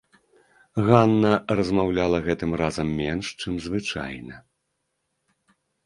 Ганна 0.87 1.33
размаўляла 1.59 2.17
гэтым 2.29 2.51
разам 2.65 2.87
менш, 3.05 3.25
чым 3.39 3.53
звычайна. 3.71 4.35